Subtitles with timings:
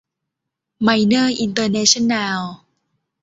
[0.81, 2.39] ไมเนอร์ อินเตอร์เนชั่นแนล